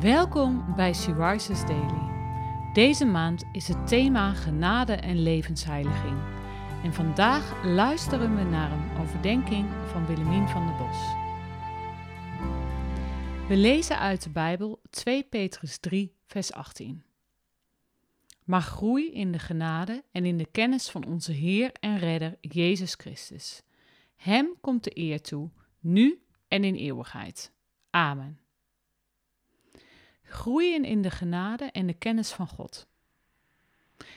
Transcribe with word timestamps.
Welkom 0.00 0.74
bij 0.76 0.92
Syriza's 0.92 1.66
Daily. 1.66 2.10
Deze 2.72 3.04
maand 3.04 3.44
is 3.52 3.68
het 3.68 3.88
thema 3.88 4.32
genade 4.32 4.92
en 4.92 5.22
levensheiliging. 5.22 6.18
En 6.82 6.94
vandaag 6.94 7.64
luisteren 7.64 8.36
we 8.36 8.42
naar 8.42 8.72
een 8.72 9.00
overdenking 9.00 9.68
van 9.86 10.06
Willemien 10.06 10.48
van 10.48 10.66
der 10.66 10.76
Bos. 10.76 10.96
We 13.48 13.56
lezen 13.56 13.98
uit 13.98 14.22
de 14.22 14.30
Bijbel 14.30 14.80
2 14.90 15.22
Petrus 15.22 15.78
3, 15.78 16.14
vers 16.26 16.52
18. 16.52 17.02
Maar 18.44 18.62
groei 18.62 19.12
in 19.12 19.32
de 19.32 19.38
genade 19.38 20.04
en 20.12 20.24
in 20.24 20.36
de 20.36 20.46
kennis 20.50 20.90
van 20.90 21.06
onze 21.06 21.32
Heer 21.32 21.72
en 21.72 21.98
Redder 21.98 22.36
Jezus 22.40 22.94
Christus. 22.94 23.62
Hem 24.16 24.54
komt 24.60 24.84
de 24.84 24.98
eer 24.98 25.20
toe, 25.20 25.50
nu 25.80 26.22
en 26.48 26.64
in 26.64 26.74
eeuwigheid. 26.74 27.52
Amen. 27.90 28.38
Groeien 30.30 30.84
in 30.84 31.02
de 31.02 31.10
genade 31.10 31.64
en 31.64 31.86
de 31.86 31.94
kennis 31.94 32.32
van 32.32 32.48
God. 32.48 32.88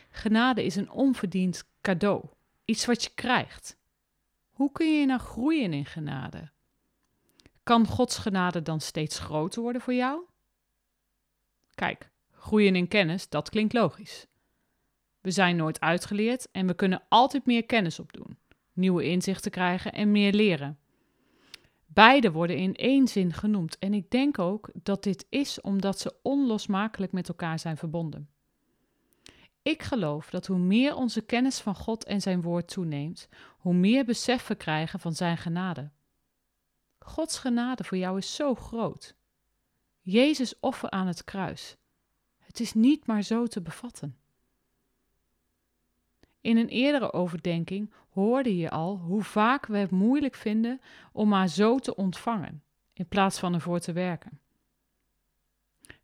Genade 0.09 0.63
is 0.63 0.75
een 0.75 0.91
onverdiend 0.91 1.63
cadeau, 1.81 2.25
iets 2.65 2.85
wat 2.85 3.03
je 3.03 3.09
krijgt. 3.15 3.77
Hoe 4.51 4.71
kun 4.71 4.99
je 4.99 5.05
nou 5.05 5.19
groeien 5.19 5.73
in 5.73 5.85
genade? 5.85 6.51
Kan 7.63 7.87
Gods 7.87 8.17
genade 8.17 8.61
dan 8.61 8.81
steeds 8.81 9.19
groter 9.19 9.61
worden 9.61 9.81
voor 9.81 9.93
jou? 9.93 10.21
Kijk, 11.75 12.09
groeien 12.31 12.75
in 12.75 12.87
kennis, 12.87 13.29
dat 13.29 13.49
klinkt 13.49 13.73
logisch. 13.73 14.27
We 15.21 15.31
zijn 15.31 15.55
nooit 15.55 15.79
uitgeleerd 15.79 16.51
en 16.51 16.67
we 16.67 16.73
kunnen 16.73 17.03
altijd 17.09 17.45
meer 17.45 17.65
kennis 17.65 17.99
opdoen, 17.99 18.37
nieuwe 18.73 19.03
inzichten 19.03 19.51
krijgen 19.51 19.93
en 19.93 20.11
meer 20.11 20.33
leren. 20.33 20.77
Beide 21.93 22.31
worden 22.31 22.57
in 22.57 22.75
één 22.75 23.07
zin 23.07 23.33
genoemd 23.33 23.77
en 23.79 23.93
ik 23.93 24.09
denk 24.09 24.39
ook 24.39 24.69
dat 24.73 25.03
dit 25.03 25.25
is 25.29 25.61
omdat 25.61 25.99
ze 25.99 26.15
onlosmakelijk 26.21 27.11
met 27.11 27.27
elkaar 27.27 27.59
zijn 27.59 27.77
verbonden. 27.77 28.29
Ik 29.61 29.83
geloof 29.83 30.29
dat 30.29 30.47
hoe 30.47 30.57
meer 30.57 30.95
onze 30.95 31.21
kennis 31.21 31.59
van 31.59 31.75
God 31.75 32.03
en 32.03 32.21
zijn 32.21 32.41
woord 32.41 32.67
toeneemt, 32.67 33.27
hoe 33.57 33.73
meer 33.73 34.05
besef 34.05 34.47
we 34.47 34.55
krijgen 34.55 34.99
van 34.99 35.13
zijn 35.13 35.37
genade. 35.37 35.91
Gods 36.99 37.37
genade 37.37 37.83
voor 37.83 37.97
jou 37.97 38.17
is 38.17 38.35
zo 38.35 38.55
groot. 38.55 39.15
Jezus 40.01 40.59
offer 40.59 40.89
aan 40.89 41.07
het 41.07 41.23
kruis. 41.23 41.77
Het 42.39 42.59
is 42.59 42.73
niet 42.73 43.07
maar 43.07 43.21
zo 43.21 43.47
te 43.47 43.61
bevatten. 43.61 44.17
In 46.43 46.57
een 46.57 46.67
eerdere 46.67 47.13
overdenking 47.13 47.91
hoorde 48.09 48.57
je 48.57 48.69
al 48.69 48.97
hoe 48.97 49.23
vaak 49.23 49.65
we 49.65 49.77
het 49.77 49.91
moeilijk 49.91 50.35
vinden 50.35 50.81
om 51.11 51.29
maar 51.29 51.47
zo 51.47 51.79
te 51.79 51.95
ontvangen, 51.95 52.63
in 52.93 53.07
plaats 53.07 53.39
van 53.39 53.53
ervoor 53.53 53.79
te 53.79 53.91
werken. 53.91 54.39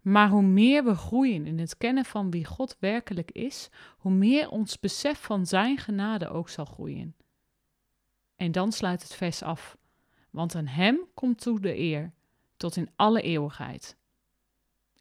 Maar 0.02 0.30
hoe 0.30 0.42
meer 0.42 0.84
we 0.84 0.96
groeien 0.96 1.46
in 1.46 1.60
het 1.60 1.78
kennen 1.78 2.06
van 2.06 2.32
wie 2.32 2.46
God 2.46 2.78
werkelijk 2.80 3.32
is, 3.32 3.70
hoe 3.98 4.12
meer 4.12 4.50
ons 4.50 4.80
besef 4.80 5.22
van 5.22 5.46
Zijn 5.46 5.78
genade 5.78 6.30
ook 6.30 6.50
zal 6.50 6.66
groeien. 6.66 7.16
En 8.36 8.52
dan 8.52 8.72
sluit 8.72 9.02
het 9.02 9.14
vers 9.14 9.44
af, 9.44 9.78
want 10.30 10.56
aan 10.56 10.68
Hem 10.68 11.00
komt 11.14 11.42
toe 11.42 11.60
de 11.60 11.78
eer, 11.78 12.14
tot 12.58 12.76
in 12.76 12.90
alle 12.96 13.22
eeuwigheid. 13.22 13.98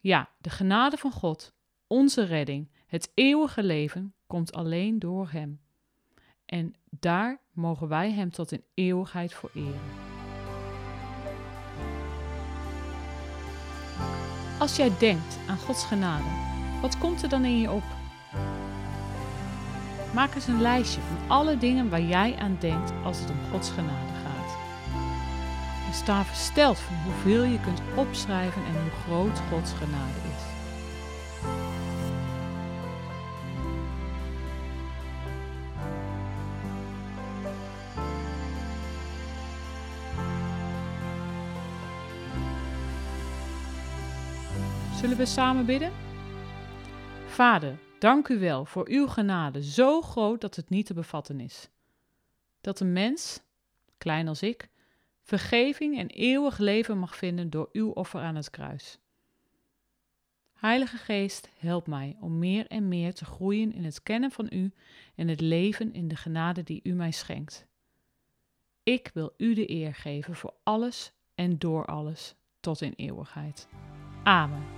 Ja, 0.00 0.30
de 0.40 0.50
genade 0.50 0.96
van 0.96 1.12
God, 1.12 1.52
onze 1.86 2.22
redding, 2.22 2.70
het 2.86 3.10
eeuwige 3.14 3.62
leven, 3.62 4.12
komt 4.28 4.52
alleen 4.52 4.98
door 4.98 5.28
Hem. 5.30 5.60
En 6.44 6.74
daar 6.90 7.40
mogen 7.52 7.88
wij 7.88 8.12
Hem 8.12 8.30
tot 8.30 8.52
in 8.52 8.64
eeuwigheid 8.74 9.34
voor 9.34 9.50
eren. 9.54 9.80
Als 14.58 14.76
jij 14.76 14.90
denkt 14.98 15.38
aan 15.48 15.58
Gods 15.58 15.84
genade, 15.84 16.28
wat 16.80 16.98
komt 16.98 17.22
er 17.22 17.28
dan 17.28 17.44
in 17.44 17.58
je 17.58 17.70
op? 17.70 17.82
Maak 20.14 20.34
eens 20.34 20.46
een 20.46 20.60
lijstje 20.60 21.00
van 21.00 21.30
alle 21.30 21.58
dingen 21.58 21.90
waar 21.90 22.02
jij 22.02 22.36
aan 22.36 22.56
denkt 22.60 22.92
als 23.04 23.20
het 23.20 23.30
om 23.30 23.50
Gods 23.50 23.70
genade 23.70 24.12
gaat. 24.24 24.56
En 25.86 25.94
sta 25.94 26.24
versteld 26.24 26.78
van 26.78 26.96
hoeveel 26.96 27.44
je 27.44 27.60
kunt 27.60 27.80
opschrijven 27.96 28.64
en 28.64 28.82
hoe 28.82 28.90
groot 28.90 29.40
Gods 29.50 29.72
genade 29.72 30.18
is. 30.36 30.57
Zullen 44.98 45.16
we 45.16 45.26
samen 45.26 45.66
bidden? 45.66 45.92
Vader, 47.26 47.78
dank 47.98 48.28
u 48.28 48.38
wel 48.38 48.64
voor 48.64 48.88
uw 48.88 49.06
genade, 49.06 49.62
zo 49.62 50.00
groot 50.00 50.40
dat 50.40 50.56
het 50.56 50.68
niet 50.68 50.86
te 50.86 50.94
bevatten 50.94 51.40
is. 51.40 51.68
Dat 52.60 52.80
een 52.80 52.92
mens, 52.92 53.40
klein 53.98 54.28
als 54.28 54.42
ik, 54.42 54.68
vergeving 55.22 55.98
en 55.98 56.06
eeuwig 56.06 56.58
leven 56.58 56.98
mag 56.98 57.16
vinden 57.16 57.50
door 57.50 57.68
uw 57.72 57.90
offer 57.90 58.20
aan 58.20 58.36
het 58.36 58.50
kruis. 58.50 58.98
Heilige 60.52 60.96
Geest, 60.96 61.48
help 61.58 61.86
mij 61.86 62.16
om 62.20 62.38
meer 62.38 62.66
en 62.66 62.88
meer 62.88 63.14
te 63.14 63.24
groeien 63.24 63.72
in 63.72 63.84
het 63.84 64.02
kennen 64.02 64.30
van 64.30 64.46
u 64.50 64.72
en 65.14 65.28
het 65.28 65.40
leven 65.40 65.92
in 65.92 66.08
de 66.08 66.16
genade 66.16 66.62
die 66.62 66.80
u 66.82 66.92
mij 66.92 67.12
schenkt. 67.12 67.66
Ik 68.82 69.10
wil 69.14 69.34
u 69.36 69.54
de 69.54 69.70
eer 69.70 69.94
geven 69.94 70.36
voor 70.36 70.54
alles 70.62 71.12
en 71.34 71.58
door 71.58 71.86
alles 71.86 72.34
tot 72.60 72.80
in 72.80 72.92
eeuwigheid. 72.96 73.68
Amen. 74.24 74.77